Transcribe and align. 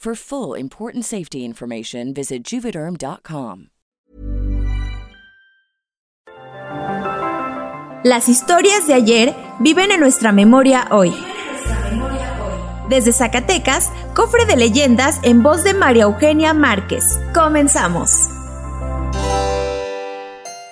For 0.00 0.14
full 0.14 0.54
important 0.58 1.04
safety 1.04 1.44
information, 1.44 2.14
visit 2.14 2.42
juvederm.com. 2.42 3.66
Las 8.02 8.30
historias 8.30 8.86
de 8.86 8.94
ayer 8.94 9.34
viven 9.58 9.90
en 9.90 10.00
nuestra 10.00 10.32
memoria 10.32 10.88
hoy. 10.90 11.12
Desde 12.88 13.12
Zacatecas, 13.12 13.90
cofre 14.14 14.46
de 14.46 14.56
leyendas 14.56 15.20
en 15.22 15.42
voz 15.42 15.64
de 15.64 15.74
María 15.74 16.04
Eugenia 16.04 16.54
Márquez. 16.54 17.04
Comenzamos. 17.34 18.10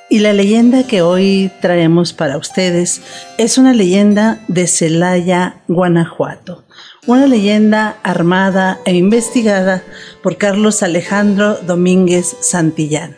Y 0.09 0.21
la 0.21 0.33
leyenda 0.33 0.87
que 0.87 1.03
hoy 1.03 1.53
traemos 1.61 2.15
para 2.15 2.39
ustedes 2.39 3.03
es 3.37 3.59
una 3.59 3.75
leyenda 3.75 4.43
de 4.49 4.67
Celaya, 4.67 5.61
Guanajuato. 5.69 6.65
Una 7.09 7.27
leyenda 7.27 7.97
armada 8.03 8.81
e 8.85 8.95
investigada 8.95 9.83
por 10.23 10.37
Carlos 10.37 10.83
Alejandro 10.83 11.55
Domínguez 11.55 12.37
Santillán. 12.43 13.17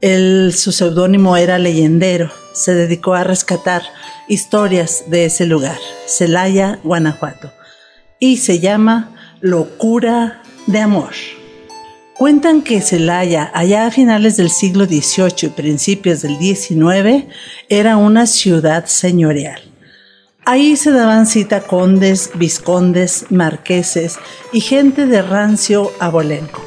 Su 0.00 0.72
seudónimo 0.72 1.36
era 1.36 1.58
Leyendero. 1.58 2.30
Se 2.54 2.72
dedicó 2.72 3.12
a 3.12 3.22
rescatar 3.22 3.82
historias 4.28 5.04
de 5.08 5.26
ese 5.26 5.44
lugar, 5.44 5.76
Celaya, 6.06 6.78
Guanajuato. 6.84 7.52
Y 8.18 8.38
se 8.38 8.60
llama 8.60 9.14
Locura 9.42 10.40
de 10.66 10.78
Amor. 10.80 11.12
Cuentan 12.14 12.62
que 12.62 12.80
Celaya, 12.80 13.50
allá 13.52 13.84
a 13.84 13.90
finales 13.90 14.38
del 14.38 14.48
siglo 14.48 14.86
XVIII 14.86 15.34
y 15.42 15.48
principios 15.48 16.22
del 16.22 16.38
XIX, 16.38 17.26
era 17.68 17.98
una 17.98 18.26
ciudad 18.26 18.86
señorial. 18.86 19.75
Ahí 20.48 20.76
se 20.76 20.92
daban 20.92 21.26
cita 21.26 21.62
condes, 21.62 22.30
viscondes, 22.36 23.26
marqueses 23.30 24.16
y 24.52 24.60
gente 24.60 25.06
de 25.06 25.20
rancio 25.20 25.90
abolenco. 25.98 26.62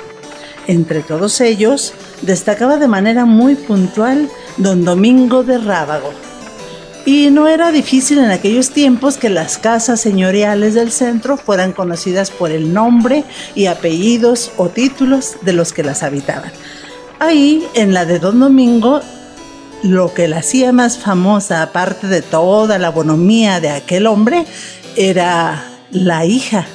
Entre 0.67 0.99
todos 0.99 1.39
ellos, 1.39 1.93
destacaba 2.21 2.75
de 2.75 2.89
manera 2.89 3.23
muy 3.23 3.55
puntual 3.55 4.29
don 4.57 4.83
Domingo 4.83 5.45
de 5.45 5.59
Rábago, 5.59 6.11
y 7.05 7.29
no 7.29 7.47
era 7.47 7.71
difícil 7.71 8.19
en 8.19 8.31
aquellos 8.31 8.71
tiempos 8.71 9.15
que 9.15 9.29
las 9.29 9.57
casas 9.57 10.01
señoriales 10.01 10.73
del 10.73 10.91
centro 10.91 11.37
fueran 11.37 11.71
conocidas 11.71 12.31
por 12.31 12.51
el 12.51 12.73
nombre 12.73 13.23
y 13.55 13.67
apellidos 13.67 14.51
o 14.57 14.67
títulos 14.67 15.37
de 15.41 15.53
los 15.53 15.71
que 15.71 15.83
las 15.83 16.03
habitaban. 16.03 16.51
Ahí, 17.19 17.65
en 17.75 17.93
la 17.93 18.03
de 18.05 18.19
Don 18.19 18.41
Domingo, 18.41 18.99
lo 19.83 20.13
que 20.13 20.27
la 20.27 20.37
hacía 20.37 20.71
más 20.71 20.97
famosa, 20.97 21.61
aparte 21.61 22.07
de 22.07 22.21
toda 22.21 22.77
la 22.77 22.89
bonomía 22.89 23.59
de 23.59 23.69
aquel 23.69 24.07
hombre, 24.07 24.45
era 24.95 25.63
la 25.91 26.25
hija, 26.25 26.65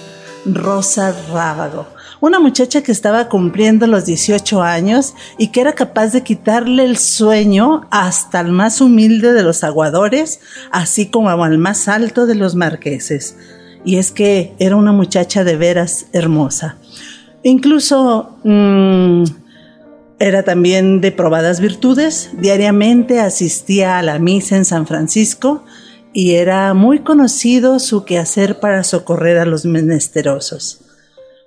Rosa 0.47 1.15
Rábago 1.33 1.95
una 2.25 2.41
muchacha 2.41 2.83
que 2.83 2.91
estaba 2.91 3.29
cumpliendo 3.29 3.87
los 3.87 4.07
18 4.07 4.63
años 4.63 5.13
y 5.37 5.49
que 5.49 5.61
era 5.61 5.75
capaz 5.75 6.09
de 6.09 6.23
quitarle 6.23 6.83
el 6.83 6.97
sueño 6.97 7.87
hasta 7.91 8.41
el 8.41 8.51
más 8.51 8.81
humilde 8.81 9.35
de 9.35 9.43
los 9.43 9.63
aguadores, 9.63 10.41
así 10.71 11.11
como 11.11 11.29
al 11.29 11.59
más 11.59 11.87
alto 11.87 12.25
de 12.25 12.35
los 12.35 12.55
marqueses. 12.55 13.37
Y 13.85 13.97
es 13.97 14.11
que 14.11 14.55
era 14.59 14.77
una 14.77 14.93
muchacha 14.93 15.45
de 15.45 15.57
veras 15.57 16.07
hermosa. 16.15 16.79
Incluso 17.43 18.39
mm, 18.43 19.25
era 20.19 20.43
también 20.43 21.01
de 21.01 21.13
probadas 21.13 21.61
virtudes. 21.61 22.31
Diariamente 22.35 23.21
asistía 23.21 23.99
a 23.99 24.03
la 24.03 24.19
misa 24.19 24.57
en 24.57 24.65
San 24.65 24.87
Francisco 24.87 25.65
y 26.13 26.37
era 26.37 26.73
muy 26.75 27.01
conocido 27.01 27.79
su 27.81 28.05
quehacer 28.05 28.61
para 28.61 28.85
socorrer 28.85 29.39
a 29.39 29.45
los 29.45 29.65
menesterosos. 29.65 30.81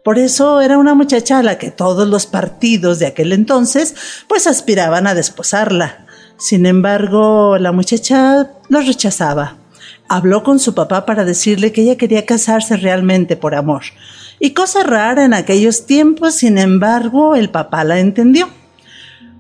Por 0.04 0.20
eso 0.20 0.62
era 0.62 0.78
una 0.78 0.94
muchacha 0.94 1.40
a 1.40 1.44
la 1.44 1.58
que 1.58 1.72
todos 1.72 2.08
los 2.08 2.26
partidos 2.26 3.00
de 3.00 3.08
aquel 3.08 3.34
entonces 3.34 3.96
pues 4.28 4.48
aspiraban 4.48 5.08
a 5.08 5.14
desposarla. 5.14 6.06
Sin 6.38 6.66
embargo, 6.66 7.58
la 7.58 7.72
muchacha 7.72 8.52
los 8.70 8.86
rechazaba. 8.86 9.58
Habló 10.08 10.44
con 10.44 10.60
su 10.60 10.74
papá 10.74 11.06
para 11.06 11.26
decirle 11.26 11.72
que 11.72 11.82
ella 11.82 11.98
quería 11.98 12.26
casarse 12.26 12.78
realmente 12.78 13.36
por 13.36 13.56
amor. 13.56 13.84
Y 14.40 14.52
cosa 14.52 14.84
rara 14.84 15.26
en 15.26 15.34
aquellos 15.34 15.86
tiempos, 15.86 16.36
sin 16.36 16.58
embargo, 16.58 17.36
el 17.36 17.50
papá 17.50 17.84
la 17.84 18.00
entendió. 18.00 18.50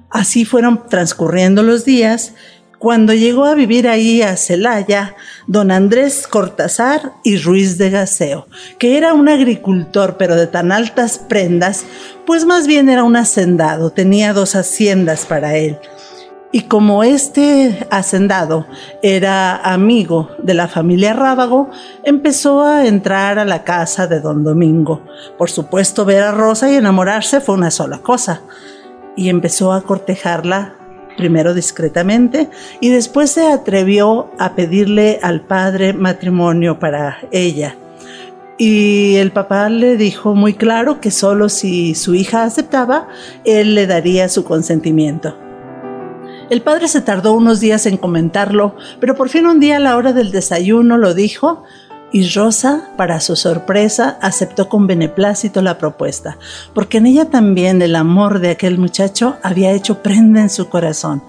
Así 0.09 0.46
fueron 0.46 0.88
transcurriendo 0.90 1.63
los 1.63 1.85
días 1.85 2.34
cuando 2.80 3.13
llegó 3.13 3.46
a 3.46 3.56
vivir 3.56 3.88
ahí 3.88 4.22
a 4.22 4.38
Celaya, 4.38 5.16
don 5.47 5.72
Andrés 5.72 6.28
Cortázar 6.28 7.13
y 7.24 7.38
Ruiz 7.38 7.78
de 7.78 7.90
Gaseo, 7.90 8.47
que 8.78 8.97
era 8.97 9.13
un 9.13 9.30
agricultor 9.30 10.18
pero 10.18 10.35
de 10.35 10.47
tan 10.47 10.72
altas 10.72 11.18
prendas, 11.18 11.85
pues 12.25 12.46
más 12.46 12.68
bien 12.68 12.90
era 12.90 13.03
un 13.03 13.16
hacendado, 13.16 13.90
tenía 13.90 14.34
dos 14.34 14.56
haciendas 14.56 15.25
para 15.25 15.56
él. 15.56 15.78
Y 16.52 16.62
como 16.62 17.03
este 17.03 17.85
hacendado 17.91 18.68
era 19.02 19.58
amigo 19.58 20.30
de 20.41 20.53
la 20.53 20.68
familia 20.68 21.13
Rábago, 21.13 21.69
empezó 22.03 22.63
a 22.63 22.88
entrar 22.88 23.38
a 23.38 23.46
la 23.46 23.63
casa 23.63 24.08
de 24.08 24.22
don 24.22 24.44
Domingo. 24.44 25.02
Por 25.38 25.50
supuesto, 25.50 26.06
ver 26.06 26.24
a 26.24 26.31
Rosa 26.31 26.72
y 26.72 26.75
enamorarse 26.75 27.41
fue 27.41 27.56
una 27.56 27.69
sola 27.69 28.00
cosa. 28.00 28.41
Y 29.18 29.30
empezó 29.30 29.74
a 29.74 29.81
cortejarla 29.81 30.75
primero 31.18 31.53
discretamente, 31.53 32.47
y 32.79 32.90
después 32.90 33.31
se 33.31 33.52
atrevió 33.52 34.29
a 34.38 34.53
pedirle 34.53 35.19
al 35.24 35.41
padre 35.41 35.91
matrimonio 35.91 36.79
para 36.79 37.18
ella. 37.31 37.75
Y 38.59 39.16
el 39.16 39.31
papá 39.31 39.68
le 39.69 39.97
dijo 39.97 40.35
muy 40.35 40.53
claro 40.53 41.02
que 41.02 41.12
solo 41.12 41.50
si 41.50 41.96
su 41.96 42.16
hija 42.16 42.44
aceptaba, 42.44 43.08
él 43.44 43.75
le 43.75 43.88
daría 43.88 44.29
su 44.29 44.44
consentimiento. 44.46 45.35
El 46.50 46.62
padre 46.62 46.88
se 46.88 47.02
tardó 47.02 47.34
unos 47.34 47.59
días 47.59 47.85
en 47.85 47.97
comentarlo, 47.97 48.75
pero 49.02 49.16
por 49.16 49.28
fin 49.28 49.47
un 49.47 49.59
día 49.59 49.78
a 49.78 49.80
la 49.80 49.97
hora 49.97 50.13
del 50.13 50.31
desayuno 50.31 50.97
lo 50.97 51.13
dijo 51.13 51.63
y 52.12 52.30
Rosa, 52.30 52.90
para 52.96 53.20
su 53.20 53.35
sorpresa, 53.35 54.17
aceptó 54.22 54.70
con 54.70 54.88
beneplácito 54.88 55.61
la 55.61 55.78
propuesta, 55.78 56.38
porque 56.73 56.99
en 56.99 57.05
ella 57.05 57.26
también 57.26 57.82
el 57.82 57.97
amor 57.97 58.40
de 58.40 58.52
aquel 58.52 58.78
muchacho 58.78 59.35
había 59.44 59.72
hecho 59.72 60.02
prenda 60.02 60.40
en 60.40 60.49
su 60.49 60.70
corazón. 60.70 61.22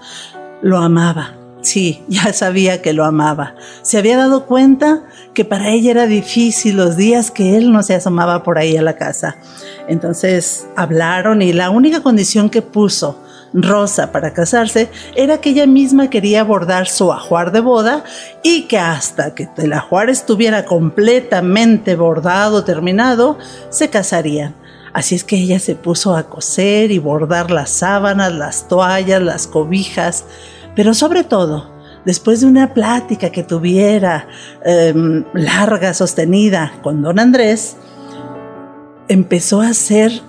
Lo 0.61 0.77
amaba, 0.77 1.33
sí, 1.61 2.05
ya 2.07 2.31
sabía 2.31 2.81
que 2.81 2.93
lo 2.93 3.03
amaba. 3.03 3.55
Se 3.81 3.97
había 3.97 4.15
dado 4.15 4.45
cuenta 4.45 5.03
que 5.33 5.43
para 5.43 5.69
ella 5.69 5.91
era 5.91 6.05
difícil 6.05 6.77
los 6.77 6.95
días 6.95 7.29
que 7.29 7.57
él 7.57 7.73
no 7.73 7.83
se 7.83 7.95
asomaba 7.95 8.41
por 8.43 8.57
ahí 8.57 8.77
a 8.77 8.81
la 8.81 8.95
casa. 8.95 9.35
Entonces 9.89 10.65
hablaron 10.77 11.41
y 11.41 11.51
la 11.51 11.71
única 11.71 12.01
condición 12.01 12.49
que 12.49 12.61
puso 12.61 13.19
Rosa 13.53 14.11
para 14.11 14.33
casarse 14.33 14.89
era 15.15 15.41
que 15.41 15.49
ella 15.49 15.65
misma 15.65 16.09
quería 16.09 16.43
bordar 16.43 16.87
su 16.87 17.11
ajuar 17.11 17.51
de 17.51 17.61
boda 17.61 18.03
y 18.43 18.63
que 18.63 18.77
hasta 18.77 19.33
que 19.33 19.49
el 19.57 19.73
ajuar 19.73 20.09
estuviera 20.09 20.65
completamente 20.65 21.95
bordado, 21.95 22.63
terminado, 22.63 23.37
se 23.69 23.89
casarían. 23.89 24.55
Así 24.93 25.15
es 25.15 25.23
que 25.23 25.37
ella 25.37 25.59
se 25.59 25.75
puso 25.75 26.15
a 26.15 26.23
coser 26.23 26.91
y 26.91 26.99
bordar 26.99 27.51
las 27.51 27.69
sábanas, 27.69 28.33
las 28.33 28.67
toallas, 28.67 29.21
las 29.21 29.47
cobijas, 29.47 30.25
pero 30.75 30.93
sobre 30.93 31.23
todo 31.23 31.71
después 32.05 32.41
de 32.41 32.47
una 32.47 32.73
plática 32.73 33.29
que 33.29 33.43
tuviera 33.43 34.27
em, 34.63 35.25
larga, 35.33 35.93
sostenida 35.93 36.73
con 36.81 37.01
don 37.01 37.19
Andrés, 37.19 37.77
empezó 39.07 39.61
a 39.61 39.69
hacer 39.69 40.21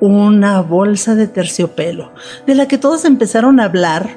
una 0.00 0.60
bolsa 0.62 1.14
de 1.14 1.28
terciopelo, 1.28 2.12
de 2.46 2.54
la 2.54 2.66
que 2.66 2.78
todos 2.78 3.04
empezaron 3.04 3.60
a 3.60 3.64
hablar, 3.64 4.08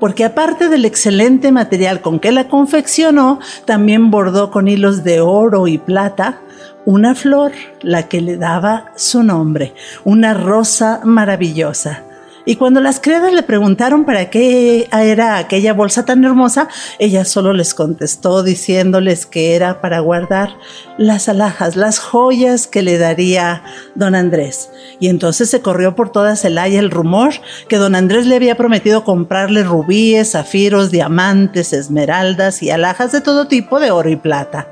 porque 0.00 0.24
aparte 0.24 0.68
del 0.68 0.84
excelente 0.84 1.52
material 1.52 2.00
con 2.00 2.18
que 2.18 2.32
la 2.32 2.48
confeccionó, 2.48 3.40
también 3.64 4.10
bordó 4.10 4.50
con 4.50 4.68
hilos 4.68 5.04
de 5.04 5.20
oro 5.20 5.66
y 5.66 5.78
plata 5.78 6.40
una 6.84 7.14
flor, 7.14 7.52
la 7.82 8.08
que 8.08 8.20
le 8.20 8.36
daba 8.36 8.92
su 8.96 9.22
nombre, 9.22 9.74
una 10.04 10.34
rosa 10.34 11.00
maravillosa. 11.04 12.04
Y 12.44 12.56
cuando 12.56 12.80
las 12.80 12.98
criadas 12.98 13.32
le 13.32 13.42
preguntaron 13.42 14.04
para 14.04 14.28
qué 14.28 14.88
era 14.92 15.38
aquella 15.38 15.72
bolsa 15.74 16.04
tan 16.04 16.24
hermosa, 16.24 16.68
ella 16.98 17.24
solo 17.24 17.52
les 17.52 17.72
contestó 17.72 18.42
diciéndoles 18.42 19.26
que 19.26 19.54
era 19.54 19.80
para 19.80 20.00
guardar 20.00 20.56
las 20.98 21.28
alhajas, 21.28 21.76
las 21.76 22.00
joyas 22.00 22.66
que 22.66 22.82
le 22.82 22.98
daría 22.98 23.62
don 23.94 24.14
Andrés. 24.14 24.70
Y 24.98 25.08
entonces 25.08 25.50
se 25.50 25.62
corrió 25.62 25.94
por 25.94 26.10
toda 26.10 26.36
Celaya 26.36 26.80
el 26.80 26.90
rumor 26.90 27.34
que 27.68 27.76
don 27.76 27.94
Andrés 27.94 28.26
le 28.26 28.36
había 28.36 28.56
prometido 28.56 29.04
comprarle 29.04 29.62
rubíes, 29.62 30.32
zafiros, 30.32 30.90
diamantes, 30.90 31.72
esmeraldas 31.72 32.62
y 32.62 32.70
alhajas 32.70 33.12
de 33.12 33.20
todo 33.20 33.46
tipo 33.46 33.78
de 33.78 33.92
oro 33.92 34.10
y 34.10 34.16
plata. 34.16 34.68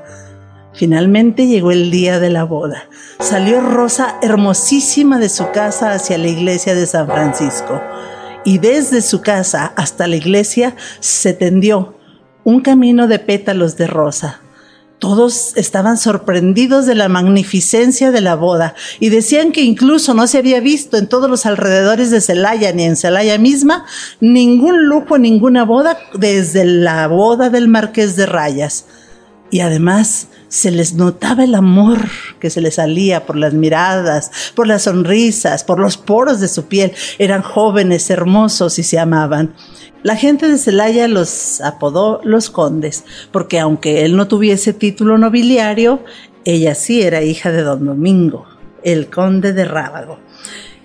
Finalmente 0.73 1.47
llegó 1.47 1.71
el 1.71 1.91
día 1.91 2.19
de 2.19 2.29
la 2.29 2.43
boda. 2.43 2.87
Salió 3.19 3.61
Rosa 3.61 4.17
hermosísima 4.21 5.19
de 5.19 5.29
su 5.29 5.51
casa 5.51 5.93
hacia 5.93 6.17
la 6.17 6.27
iglesia 6.27 6.75
de 6.75 6.85
San 6.85 7.07
Francisco. 7.07 7.81
Y 8.45 8.57
desde 8.57 9.01
su 9.01 9.21
casa 9.21 9.73
hasta 9.75 10.07
la 10.07 10.15
iglesia 10.15 10.75
se 10.99 11.33
tendió 11.33 11.95
un 12.43 12.61
camino 12.61 13.07
de 13.07 13.19
pétalos 13.19 13.77
de 13.77 13.87
rosa. 13.87 14.41
Todos 14.97 15.57
estaban 15.57 15.97
sorprendidos 15.97 16.85
de 16.85 16.93
la 16.93 17.09
magnificencia 17.09 18.11
de 18.11 18.21
la 18.21 18.35
boda 18.35 18.75
y 18.99 19.09
decían 19.09 19.51
que 19.51 19.61
incluso 19.61 20.13
no 20.13 20.27
se 20.27 20.37
había 20.37 20.59
visto 20.59 20.95
en 20.97 21.07
todos 21.07 21.27
los 21.27 21.47
alrededores 21.47 22.11
de 22.11 22.21
Celaya 22.21 22.71
ni 22.71 22.83
en 22.83 22.95
Celaya 22.95 23.39
misma 23.39 23.85
ningún 24.19 24.85
lujo, 24.85 25.17
ninguna 25.17 25.65
boda 25.65 25.97
desde 26.13 26.65
la 26.65 27.07
boda 27.07 27.49
del 27.49 27.67
marqués 27.67 28.15
de 28.15 28.27
Rayas. 28.27 28.85
Y 29.51 29.59
además 29.59 30.29
se 30.47 30.71
les 30.71 30.93
notaba 30.93 31.43
el 31.43 31.55
amor 31.55 32.09
que 32.39 32.49
se 32.49 32.61
les 32.61 32.75
salía 32.75 33.25
por 33.25 33.35
las 33.35 33.53
miradas, 33.53 34.31
por 34.55 34.65
las 34.65 34.83
sonrisas, 34.83 35.63
por 35.63 35.79
los 35.79 35.97
poros 35.97 36.39
de 36.39 36.47
su 36.47 36.65
piel. 36.65 36.93
Eran 37.19 37.41
jóvenes, 37.41 38.09
hermosos 38.09 38.79
y 38.79 38.83
se 38.83 38.97
amaban. 38.97 39.53
La 40.03 40.15
gente 40.15 40.47
de 40.47 40.57
Celaya 40.57 41.07
los 41.07 41.61
apodó 41.61 42.21
los 42.23 42.49
condes, 42.49 43.03
porque 43.31 43.59
aunque 43.59 44.03
él 44.03 44.15
no 44.15 44.27
tuviese 44.27 44.73
título 44.73 45.17
nobiliario, 45.17 46.03
ella 46.43 46.73
sí 46.73 47.01
era 47.01 47.21
hija 47.21 47.51
de 47.51 47.61
don 47.61 47.85
Domingo, 47.85 48.47
el 48.83 49.09
conde 49.09 49.53
de 49.53 49.65
Rábago. 49.65 50.17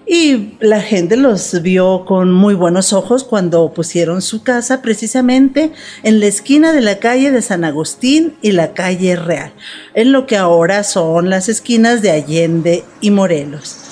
Y 0.06 0.56
la 0.60 0.80
gente 0.80 1.16
los 1.16 1.60
vio 1.62 2.04
con 2.04 2.32
muy 2.32 2.54
buenos 2.54 2.92
ojos 2.92 3.24
cuando 3.24 3.72
pusieron 3.72 4.22
su 4.22 4.44
casa 4.44 4.80
precisamente 4.80 5.72
en 6.04 6.20
la 6.20 6.26
esquina 6.26 6.72
de 6.72 6.80
la 6.80 6.98
calle 6.98 7.32
de 7.32 7.42
San 7.42 7.64
Agustín 7.64 8.36
y 8.40 8.52
la 8.52 8.72
calle 8.72 9.16
Real, 9.16 9.52
en 9.94 10.12
lo 10.12 10.26
que 10.26 10.36
ahora 10.36 10.84
son 10.84 11.28
las 11.28 11.48
esquinas 11.48 12.02
de 12.02 12.12
Allende 12.12 12.84
y 13.00 13.10
Morelos 13.10 13.85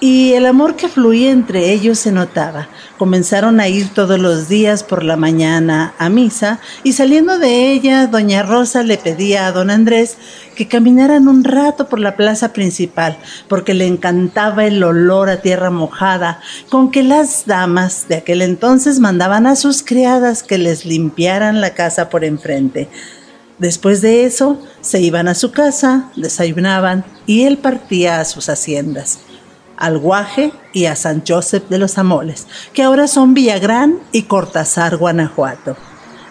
y 0.00 0.34
el 0.34 0.46
amor 0.46 0.76
que 0.76 0.88
fluía 0.88 1.30
entre 1.30 1.72
ellos 1.72 1.98
se 1.98 2.12
notaba. 2.12 2.68
Comenzaron 2.98 3.58
a 3.58 3.68
ir 3.68 3.88
todos 3.88 4.18
los 4.18 4.48
días 4.48 4.84
por 4.84 5.02
la 5.02 5.16
mañana 5.16 5.94
a 5.98 6.08
misa 6.08 6.60
y 6.84 6.92
saliendo 6.92 7.38
de 7.38 7.72
ella, 7.72 8.06
doña 8.06 8.42
Rosa 8.42 8.84
le 8.84 8.96
pedía 8.96 9.46
a 9.46 9.52
don 9.52 9.70
Andrés 9.70 10.16
que 10.54 10.68
caminaran 10.68 11.26
un 11.26 11.42
rato 11.42 11.88
por 11.88 11.98
la 11.98 12.16
plaza 12.16 12.52
principal, 12.52 13.18
porque 13.48 13.74
le 13.74 13.86
encantaba 13.86 14.64
el 14.66 14.82
olor 14.82 15.30
a 15.30 15.40
tierra 15.40 15.70
mojada 15.70 16.40
con 16.68 16.90
que 16.90 17.02
las 17.02 17.46
damas 17.46 18.06
de 18.08 18.16
aquel 18.16 18.42
entonces 18.42 19.00
mandaban 19.00 19.46
a 19.46 19.56
sus 19.56 19.82
criadas 19.82 20.42
que 20.42 20.58
les 20.58 20.84
limpiaran 20.84 21.60
la 21.60 21.74
casa 21.74 22.08
por 22.08 22.24
enfrente. 22.24 22.88
Después 23.58 24.00
de 24.00 24.24
eso, 24.24 24.60
se 24.80 25.00
iban 25.00 25.26
a 25.26 25.34
su 25.34 25.50
casa, 25.50 26.10
desayunaban 26.14 27.04
y 27.26 27.42
él 27.42 27.58
partía 27.58 28.20
a 28.20 28.24
sus 28.24 28.48
haciendas 28.48 29.18
al 29.78 29.98
Guaje 29.98 30.52
y 30.72 30.86
a 30.86 30.96
San 30.96 31.22
Joseph 31.26 31.68
de 31.68 31.78
los 31.78 31.96
Amoles, 31.96 32.46
que 32.72 32.82
ahora 32.82 33.06
son 33.06 33.32
Villagrán 33.32 33.98
y 34.12 34.22
Cortázar, 34.24 34.96
Guanajuato. 34.96 35.76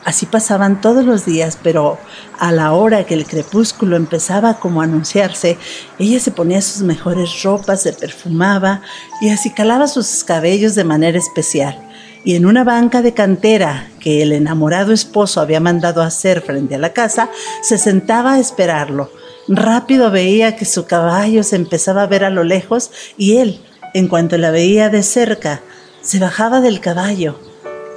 Así 0.04 0.26
pasaban 0.26 0.80
todos 0.80 1.04
los 1.04 1.26
días, 1.26 1.58
pero 1.62 1.98
a 2.40 2.52
la 2.54 2.72
hora 2.72 3.06
que 3.06 3.14
el 3.14 3.26
crepúsculo 3.26 3.98
empezaba 3.98 4.54
como 4.54 4.82
a 4.82 4.86
anunciarse, 4.86 5.58
ella 6.00 6.20
se 6.20 6.32
ponía 6.32 6.62
sus 6.62 6.84
mejores 6.84 7.44
ropas, 7.44 7.82
se 7.82 7.92
perfumaba 7.92 8.82
y 9.20 9.30
así 9.30 9.50
calaba 9.50 9.88
sus 9.88 10.24
cabellos 10.24 10.76
de 10.76 10.86
manera 10.86 11.18
especial. 11.18 11.78
Y 12.24 12.36
en 12.36 12.46
una 12.46 12.64
banca 12.64 13.02
de 13.02 13.14
cantera 13.14 13.90
que 14.00 14.22
el 14.22 14.32
enamorado 14.32 14.94
esposo 14.94 15.42
había 15.42 15.60
mandado 15.60 16.02
hacer 16.02 16.42
frente 16.42 16.76
a 16.76 16.80
la 16.80 16.94
casa, 16.94 17.30
se 17.62 17.78
sentaba 17.78 18.34
a 18.34 18.40
esperarlo, 18.40 19.12
Rápido 19.48 20.12
veía 20.12 20.56
que 20.56 20.66
su 20.66 20.86
caballo 20.86 21.44
se 21.44 21.56
empezaba 21.56 22.04
a 22.04 22.08
ver 22.08 22.26
a 22.26 22.30
lo 22.30 22.44
lejos 22.44 22.92
y 23.18 23.38
él, 23.38 23.62
en 23.94 24.08
cuanto 24.08 24.38
la 24.38 24.52
veía 24.52 24.90
de 24.90 25.04
cerca, 25.04 25.62
se 26.02 26.20
bajaba 26.20 26.60
del 26.60 26.82
caballo, 26.82 27.40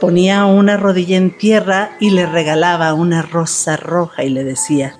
ponía 0.00 0.44
una 0.44 0.76
rodilla 0.76 1.17
en 1.17 1.37
tierra 1.37 1.91
y 2.00 2.11
le 2.11 2.26
regalaba 2.26 2.94
una 2.94 3.23
rosa 3.23 3.76
roja 3.76 4.25
y 4.25 4.31
le 4.31 4.44
decía, 4.44 4.97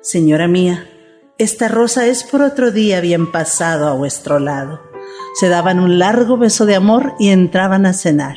Señora 0.00 0.48
mía, 0.48 0.88
esta 1.36 1.68
rosa 1.68 2.06
es 2.06 2.24
por 2.24 2.42
otro 2.42 2.70
día 2.70 3.00
bien 3.00 3.30
pasado 3.30 3.88
a 3.88 3.94
vuestro 3.94 4.38
lado. 4.38 4.80
Se 5.38 5.48
daban 5.48 5.78
un 5.80 5.98
largo 5.98 6.36
beso 6.36 6.66
de 6.66 6.74
amor 6.74 7.14
y 7.18 7.28
entraban 7.28 7.86
a 7.86 7.92
cenar. 7.92 8.36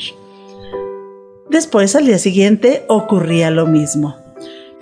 Después, 1.49 1.95
al 1.95 2.05
día 2.05 2.17
siguiente, 2.17 2.85
ocurría 2.87 3.49
lo 3.49 3.65
mismo. 3.65 4.22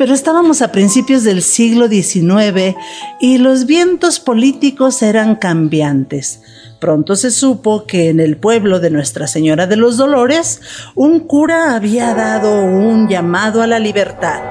Pero 0.01 0.15
estábamos 0.15 0.63
a 0.63 0.71
principios 0.71 1.24
del 1.24 1.44
siglo 1.44 1.88
XIX 1.88 2.75
y 3.19 3.38
los 3.38 3.68
vientos 3.68 4.19
políticos 4.19 5.03
eran 5.03 5.36
cambiantes. 5.36 6.42
Pronto 6.80 7.15
se 7.15 7.30
supo 7.30 7.86
que 7.86 8.09
en 8.09 8.19
el 8.19 8.36
pueblo 8.38 8.80
de 8.80 8.89
Nuestra 8.89 9.27
Señora 9.27 9.68
de 9.68 9.75
los 9.75 9.98
Dolores 9.98 10.59
un 10.95 11.19
cura 11.19 11.75
había 11.75 12.15
dado 12.15 12.63
un 12.63 13.09
llamado 13.09 13.62
a 13.62 13.68
la 13.68 13.77
libertad. 13.77 14.42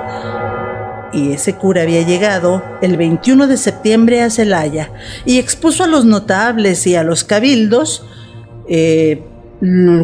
Y 1.13 1.33
ese 1.33 1.57
cura 1.57 1.83
había 1.83 2.03
llegado 2.03 2.63
el 2.81 2.97
21 2.97 3.49
de 3.49 3.57
septiembre 3.57 4.23
a 4.23 4.31
Celaya 4.31 4.93
y 5.27 5.41
expuso 5.41 5.83
a 5.83 5.89
los 5.89 6.05
notables 6.05 6.87
y 6.87 6.95
a 6.95 7.03
los 7.03 7.25
cabildos 7.25 8.05
eh, 8.69 9.25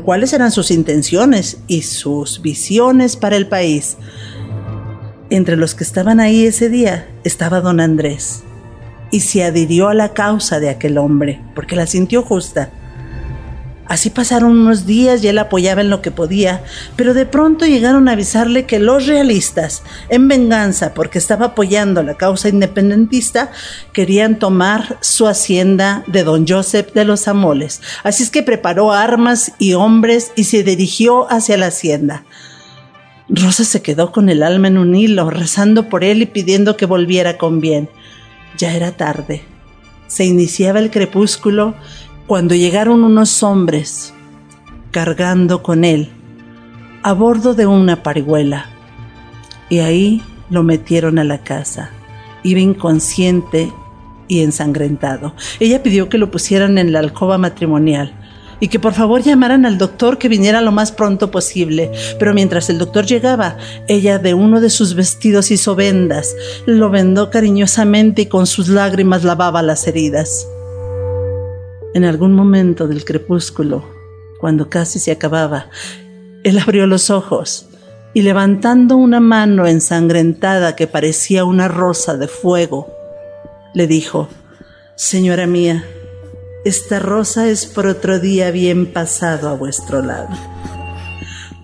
cuáles 0.05 0.33
eran 0.33 0.51
sus 0.51 0.73
intenciones 0.73 1.59
y 1.69 1.83
sus 1.83 2.43
visiones 2.43 3.15
para 3.15 3.37
el 3.37 3.47
país. 3.47 3.97
Entre 5.29 5.57
los 5.57 5.75
que 5.75 5.83
estaban 5.83 6.21
ahí 6.21 6.47
ese 6.47 6.69
día 6.69 7.09
estaba 7.25 7.61
don 7.61 7.81
Andrés 7.81 8.45
y 9.11 9.21
se 9.21 9.43
adhirió 9.43 9.89
a 9.89 9.95
la 9.95 10.13
causa 10.13 10.61
de 10.61 10.71
aquel 10.71 10.99
hombre 10.99 11.41
porque 11.55 11.75
la 11.75 11.87
sintió 11.87 12.23
justa. 12.23 12.71
Así 13.89 14.11
pasaron 14.11 14.53
unos 14.53 14.85
días 14.85 15.23
y 15.23 15.29
él 15.29 15.39
apoyaba 15.39 15.81
en 15.81 15.91
lo 15.91 16.03
que 16.03 16.11
podía, 16.11 16.63
pero 16.97 17.15
de 17.15 17.25
pronto 17.25 17.67
llegaron 17.67 18.09
a 18.09 18.13
avisarle 18.13 18.67
que 18.67 18.81
los 18.81 19.07
realistas, 19.07 19.83
en 20.09 20.27
venganza 20.27 20.93
porque 20.93 21.19
estaba 21.19 21.47
apoyando 21.47 22.03
la 22.03 22.15
causa 22.15 22.49
independentista, 22.49 23.51
querían 23.93 24.41
tomar 24.41 24.99
su 25.01 25.29
hacienda 25.29 26.03
de 26.09 26.25
don 26.25 26.47
Joseph 26.49 26.93
de 26.95 27.05
los 27.05 27.29
Amoles. 27.29 27.81
Así 28.03 28.25
es 28.25 28.31
que 28.31 28.43
preparó 28.43 28.93
armas 28.93 29.53
y 29.59 29.75
hombres 29.75 30.33
y 30.35 30.45
se 30.45 30.65
dirigió 30.65 31.31
hacia 31.31 31.57
la 31.57 31.67
hacienda. 31.67 32.25
Rosa 33.29 33.65
se 33.65 33.83
quedó 33.83 34.13
con 34.13 34.29
el 34.29 34.43
alma 34.43 34.69
en 34.69 34.79
un 34.79 34.95
hilo, 34.95 35.31
rezando 35.31 35.89
por 35.89 36.05
él 36.05 36.23
y 36.23 36.27
pidiendo 36.27 36.77
que 36.77 36.87
volviera 36.87 37.39
con 37.39 37.61
bien. 37.61 37.89
Ya 38.57 38.75
era 38.75 38.93
tarde. 38.93 39.43
Se 40.07 40.25
iniciaba 40.25 40.79
el 40.79 40.91
crepúsculo 40.91 41.75
cuando 42.27 42.55
llegaron 42.55 43.03
unos 43.03 43.43
hombres 43.43 44.15
cargando 44.93 45.63
con 45.63 45.85
él 45.85 46.11
a 47.03 47.13
bordo 47.13 47.55
de 47.55 47.67
una 47.67 48.03
parihuela. 48.03 48.67
Y 49.69 49.81
ahí 49.81 50.23
lo 50.49 50.63
metieron 50.63 51.19
a 51.19 51.25
la 51.25 51.39
casa. 51.39 51.91
Iba 52.45 52.61
inconsciente 52.61 53.73
y 54.29 54.43
ensangrentado. 54.43 55.35
Ella 55.59 55.83
pidió 55.83 56.09
que 56.09 56.19
lo 56.19 56.31
pusieran 56.31 56.79
en 56.79 56.93
la 56.93 57.01
alcoba 57.01 57.39
matrimonial 57.39 58.13
y 58.61 58.69
que 58.69 58.79
por 58.81 58.95
favor 58.95 59.23
llamaran 59.23 59.67
al 59.67 59.79
doctor 59.79 60.19
que 60.19 60.29
viniera 60.29 60.61
lo 60.61 60.73
más 60.73 60.93
pronto 60.93 61.31
posible. 61.31 61.91
Pero 62.19 62.35
mientras 62.35 62.71
el 62.71 62.79
doctor 62.79 63.07
llegaba, 63.07 63.57
ella 63.89 64.19
de 64.19 64.35
uno 64.35 64.61
de 64.61 64.71
sus 64.71 64.95
vestidos 64.95 65.51
hizo 65.51 65.75
vendas, 65.75 66.35
lo 66.67 66.91
vendó 66.91 67.31
cariñosamente 67.31 68.23
y 68.23 68.27
con 68.27 68.47
sus 68.47 68.69
lágrimas 68.69 69.25
lavaba 69.25 69.63
las 69.63 69.87
heridas. 69.87 70.49
En 71.95 72.05
algún 72.05 72.33
momento 72.35 72.89
del 72.89 73.05
crepúsculo, 73.05 73.85
cuando 74.41 74.69
casi 74.69 74.99
se 74.99 75.13
acababa, 75.13 75.71
él 76.45 76.59
abrió 76.59 76.87
los 76.87 77.11
ojos 77.11 77.69
y 78.17 78.23
levantando 78.23 78.97
una 78.97 79.21
mano 79.21 79.67
ensangrentada 79.67 80.77
que 80.77 80.87
parecía 80.87 81.45
una 81.45 81.69
rosa 81.69 82.17
de 82.17 82.29
fuego, 82.29 82.91
le 83.75 83.87
dijo, 83.87 84.29
Señora 84.95 85.47
mía, 85.47 85.85
esta 86.67 86.99
rosa 86.99 87.49
es 87.49 87.65
por 87.65 87.87
otro 87.87 88.19
día 88.19 88.51
bien 88.51 88.93
pasado 88.93 89.49
a 89.49 89.53
vuestro 89.55 90.03
lado. 90.03 90.31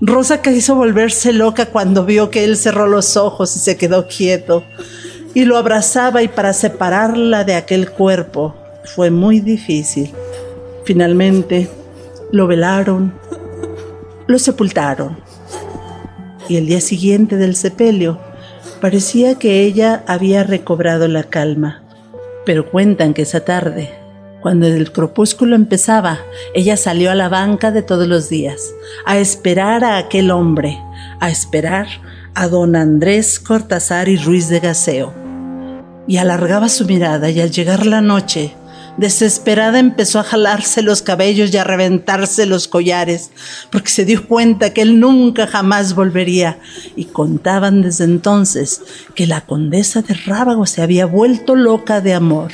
Rosa 0.01 0.43
quiso 0.43 0.77
volverse 0.77 1.33
loca 1.33 1.67
cuando 1.67 2.05
vio 2.05 2.31
que 2.31 2.45
él 2.45 2.57
cerró 2.57 2.87
los 2.87 3.17
ojos 3.17 3.57
y 3.57 3.59
se 3.59 3.77
quedó 3.77 4.07
quieto 4.07 4.63
y 5.35 5.45
lo 5.45 5.57
abrazaba 5.57 6.23
y 6.23 6.29
para 6.29 6.53
separarla 6.53 7.43
de 7.43 7.57
aquel 7.57 7.91
cuerpo 7.91 8.55
fue 8.85 9.11
muy 9.11 9.41
difícil. 9.41 10.13
Finalmente 10.85 11.69
lo 12.31 12.47
velaron, 12.47 13.13
lo 14.29 14.39
sepultaron 14.39 15.19
y 16.49 16.59
el 16.59 16.67
día 16.67 16.81
siguiente 16.81 17.37
del 17.37 17.57
sepelio 17.57 18.21
parecía 18.81 19.37
que 19.37 19.63
ella 19.63 20.05
había 20.07 20.45
recobrado 20.45 21.09
la 21.09 21.25
calma. 21.25 21.83
Pero 22.45 22.71
cuentan 22.71 23.15
que 23.15 23.23
esa 23.23 23.45
tarde, 23.45 24.02
cuando 24.43 24.67
el 24.67 24.93
crepúsculo 24.93 25.55
empezaba, 25.55 26.19
ella 26.55 26.77
salió 26.77 27.11
a 27.11 27.15
la 27.15 27.29
banca 27.29 27.71
de 27.71 27.83
todos 27.83 28.09
los 28.09 28.29
días, 28.29 28.75
a 29.07 29.19
esperar 29.19 29.85
a 29.85 29.97
aquel 29.97 30.31
hombre, 30.31 30.79
a 31.21 31.31
esperar 31.31 31.87
a 32.35 32.49
don 32.49 32.77
Andrés 32.77 33.39
Cortázar 33.39 34.09
y 34.09 34.17
Ruiz 34.17 34.49
de 34.49 34.61
Gaseo. 34.61 35.15
Y 36.09 36.17
alargaba 36.17 36.69
su 36.69 36.85
mirada 36.85 37.31
y 37.31 37.41
al 37.41 37.53
llegar 37.53 37.87
la 37.87 38.01
noche, 38.01 38.55
Desesperada 38.97 39.79
empezó 39.79 40.19
a 40.19 40.25
jalarse 40.25 40.83
los 40.83 41.01
cabellos 41.01 41.53
y 41.53 41.57
a 41.57 41.65
reventarse 41.65 42.45
los 42.45 42.69
collares, 42.69 43.31
porque 43.71 43.89
se 43.89 44.05
dio 44.05 44.27
cuenta 44.29 44.75
que 44.75 44.83
él 44.83 45.01
nunca 45.01 45.47
jamás 45.47 45.95
volvería. 45.95 46.59
Y 46.95 47.07
contaban 47.07 47.81
desde 47.81 48.05
entonces 48.05 48.83
que 49.15 49.27
la 49.27 49.41
condesa 49.43 50.03
de 50.03 50.13
Rábago 50.13 50.67
se 50.67 50.83
había 50.83 51.07
vuelto 51.07 51.57
loca 51.57 52.03
de 52.03 52.13
amor. 52.13 52.53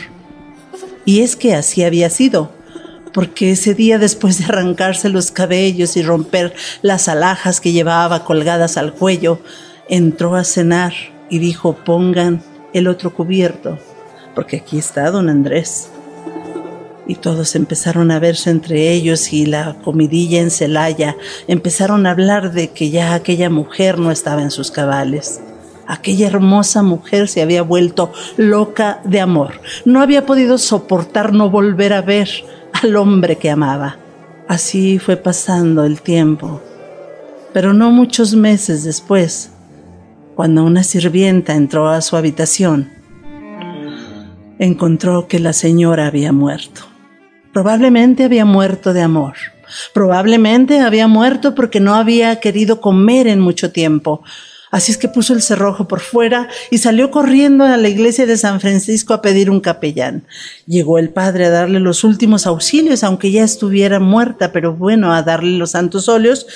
Y 1.09 1.23
es 1.23 1.37
que 1.37 1.55
así 1.55 1.85
había 1.85 2.11
sido, 2.11 2.53
porque 3.15 3.53
ese 3.53 3.73
día 3.73 3.97
después 3.97 4.37
de 4.37 4.45
arrancarse 4.45 5.09
los 5.09 5.31
cabellos 5.31 5.97
y 5.97 6.03
romper 6.03 6.53
las 6.83 7.09
alhajas 7.09 7.63
que 7.63 7.73
llevaba 7.73 8.27
colgadas 8.27 8.77
al 8.77 8.93
cuello, 8.93 9.41
entró 9.89 10.37
a 10.37 10.45
cenar 10.45 10.93
y 11.31 11.39
dijo 11.39 11.77
pongan 11.77 12.43
el 12.75 12.89
otro 12.89 13.15
cubierto, 13.15 13.79
porque 14.35 14.57
aquí 14.57 14.77
está 14.77 15.11
don 15.11 15.31
Andrés 15.31 15.89
y 17.07 17.15
todos 17.15 17.57
empezaron 17.57 18.11
a 18.11 18.19
verse 18.19 18.51
entre 18.51 18.93
ellos 18.93 19.33
y 19.33 19.47
la 19.47 19.79
comidilla 19.83 20.43
en 20.43 20.51
Celaya 20.51 21.17
empezaron 21.47 22.05
a 22.05 22.11
hablar 22.11 22.53
de 22.53 22.69
que 22.69 22.91
ya 22.91 23.15
aquella 23.15 23.49
mujer 23.49 23.99
no 23.99 24.11
estaba 24.11 24.43
en 24.43 24.51
sus 24.51 24.71
cabales. 24.71 25.41
Aquella 25.89 26.27
hermosa 26.27 26.83
mujer 26.83 27.29
se 27.29 27.41
había 27.41 27.63
vuelto 27.63 28.13
loca 28.37 29.01
de 29.05 29.21
amor. 29.21 29.63
No 29.87 30.03
había 30.03 30.27
podido 30.27 30.59
soportar 30.59 31.33
no 31.33 31.49
volver 31.49 31.95
a 31.95 32.03
ver 32.03 32.29
al 32.75 32.95
hombre 32.95 33.37
que 33.37 33.49
amaba. 33.49 33.97
Así 34.49 34.99
fue 34.99 35.17
pasando 35.17 35.87
el 35.87 36.03
tiempo. 36.03 36.61
Pero 37.55 37.73
no 37.73 37.91
muchos 37.91 38.35
meses 38.35 38.85
después, 38.85 39.51
cuando 40.35 40.63
una 40.63 40.83
sirvienta 40.83 41.55
entró 41.55 41.89
a 41.89 42.03
su 42.03 42.19
habitación, 42.19 42.91
encontró 44.59 45.27
que 45.27 45.39
la 45.39 45.55
señora 45.55 46.07
había 46.07 46.33
muerto. 46.33 46.83
Probablemente 47.55 48.25
había 48.25 48.45
muerto 48.45 48.93
de 48.93 49.01
amor. 49.01 49.37
Probablemente 49.95 50.81
había 50.81 51.09
muerto 51.09 51.55
porque 51.55 51.81
no 51.81 51.95
había 51.95 52.41
querido 52.41 52.83
comer 52.83 53.27
en 53.27 53.41
mucho 53.41 53.73
tiempo. 53.73 54.23
Así 54.71 54.93
es 54.93 54.99
que 54.99 55.09
puso 55.09 55.33
el 55.33 55.43
cerrojo 55.43 55.89
por 55.89 56.01
fuera 56.01 56.49
y 56.71 56.79
salió 56.79 57.11
corriendo 57.11 57.65
a 57.65 57.77
la 57.77 57.89
iglesia 57.89 58.27
de 58.27 58.37
San 58.37 58.61
Francisco 58.61 59.15
a 59.15 59.23
pedir 59.23 59.51
un 59.51 59.61
capellán. 59.61 60.25
Llegó 60.67 60.99
el 60.99 61.11
padre 61.11 61.47
a 61.47 61.51
darle 61.51 61.81
los 61.81 62.05
últimos 62.05 62.47
auxilios, 62.47 63.03
aunque 63.03 63.31
ya 63.31 63.45
estuviera 63.45 63.99
muerta, 63.99 64.53
pero 64.53 64.75
bueno, 64.75 65.13
a 65.15 65.23
darle 65.23 65.57
los 65.57 65.71
santos 65.71 66.09
óleos. 66.09 66.47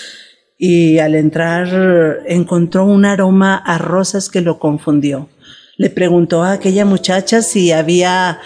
Y 0.59 0.99
al 0.99 1.15
entrar 1.15 2.21
encontró 2.27 2.85
un 2.85 3.05
aroma 3.05 3.57
a 3.57 3.79
rosas 3.79 4.29
que 4.29 4.43
lo 4.43 4.59
confundió. 4.59 5.29
Le 5.77 5.91
preguntó 5.91 6.43
a 6.43 6.53
aquella 6.53 6.85
muchacha 6.85 7.43
si 7.43 7.73
había 7.73 8.39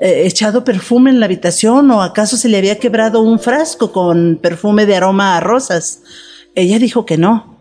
eh, 0.00 0.26
echado 0.26 0.64
perfume 0.64 1.10
en 1.10 1.20
la 1.20 1.26
habitación 1.26 1.90
o 1.92 2.02
acaso 2.02 2.36
se 2.36 2.48
le 2.48 2.58
había 2.58 2.78
quebrado 2.78 3.20
un 3.20 3.38
frasco 3.38 3.92
con 3.92 4.38
perfume 4.42 4.84
de 4.84 4.96
aroma 4.96 5.36
a 5.36 5.40
rosas. 5.40 6.02
Ella 6.54 6.78
dijo 6.78 7.06
que 7.06 7.16
no. 7.16 7.51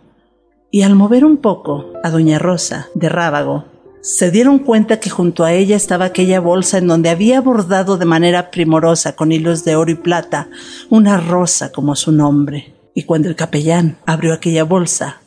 Y 0.73 0.83
al 0.83 0.95
mover 0.95 1.25
un 1.25 1.35
poco 1.35 1.91
a 2.01 2.09
doña 2.09 2.39
Rosa 2.39 2.87
de 2.95 3.09
Rábago, 3.09 3.65
se 3.99 4.31
dieron 4.31 4.57
cuenta 4.57 5.01
que 5.01 5.09
junto 5.09 5.43
a 5.43 5.51
ella 5.51 5.75
estaba 5.75 6.05
aquella 6.05 6.39
bolsa 6.39 6.77
en 6.77 6.87
donde 6.87 7.09
había 7.09 7.41
bordado 7.41 7.97
de 7.97 8.05
manera 8.05 8.51
primorosa 8.51 9.17
con 9.17 9.33
hilos 9.33 9.65
de 9.65 9.75
oro 9.75 9.91
y 9.91 9.95
plata 9.95 10.47
una 10.89 11.17
rosa 11.17 11.73
como 11.73 11.97
su 11.97 12.13
nombre. 12.13 12.73
Y 12.93 13.03
cuando 13.03 13.27
el 13.27 13.35
capellán 13.35 13.97
abrió 14.05 14.33
aquella 14.33 14.63
bolsa, 14.63 15.17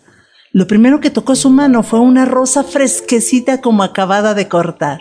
lo 0.54 0.68
primero 0.68 1.00
que 1.00 1.10
tocó 1.10 1.34
su 1.34 1.50
mano 1.50 1.82
fue 1.82 1.98
una 1.98 2.26
rosa 2.26 2.62
fresquecita 2.62 3.60
como 3.60 3.82
acabada 3.82 4.34
de 4.34 4.46
cortar, 4.46 5.00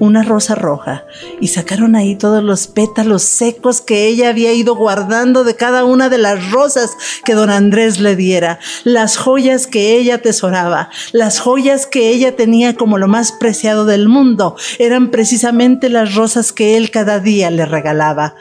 una 0.00 0.22
rosa 0.22 0.54
roja, 0.54 1.04
y 1.42 1.48
sacaron 1.48 1.94
ahí 1.94 2.16
todos 2.16 2.42
los 2.42 2.68
pétalos 2.68 3.22
secos 3.22 3.82
que 3.82 4.06
ella 4.06 4.30
había 4.30 4.54
ido 4.54 4.74
guardando 4.74 5.44
de 5.44 5.56
cada 5.56 5.84
una 5.84 6.08
de 6.08 6.16
las 6.16 6.50
rosas 6.50 6.96
que 7.22 7.34
don 7.34 7.50
Andrés 7.50 8.00
le 8.00 8.16
diera, 8.16 8.60
las 8.84 9.18
joyas 9.18 9.66
que 9.66 9.94
ella 9.98 10.14
atesoraba, 10.14 10.88
las 11.12 11.38
joyas 11.38 11.86
que 11.86 12.08
ella 12.08 12.34
tenía 12.34 12.74
como 12.74 12.96
lo 12.96 13.06
más 13.06 13.30
preciado 13.32 13.84
del 13.84 14.08
mundo, 14.08 14.56
eran 14.78 15.10
precisamente 15.10 15.90
las 15.90 16.14
rosas 16.14 16.50
que 16.50 16.78
él 16.78 16.90
cada 16.90 17.20
día 17.20 17.50
le 17.50 17.66
regalaba. 17.66 18.36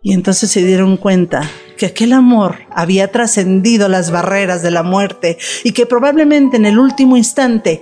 Y 0.00 0.14
entonces 0.14 0.50
se 0.50 0.64
dieron 0.64 0.96
cuenta 0.96 1.50
que 1.76 1.86
aquel 1.86 2.12
amor 2.12 2.58
había 2.70 3.10
trascendido 3.10 3.88
las 3.88 4.10
barreras 4.10 4.62
de 4.62 4.70
la 4.70 4.82
muerte 4.82 5.38
y 5.62 5.72
que 5.72 5.86
probablemente 5.86 6.56
en 6.56 6.66
el 6.66 6.78
último 6.78 7.16
instante 7.16 7.80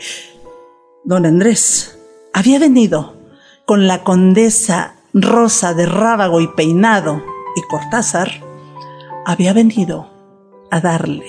don 1.04 1.26
Andrés 1.26 1.98
había 2.32 2.58
venido 2.58 3.16
con 3.66 3.86
la 3.86 4.02
condesa 4.02 4.96
Rosa 5.14 5.74
de 5.74 5.86
Rábago 5.86 6.40
y 6.40 6.48
Peinado 6.48 7.22
y 7.54 7.62
Cortázar, 7.68 8.30
había 9.26 9.52
venido 9.52 10.10
a 10.70 10.80
darle 10.80 11.26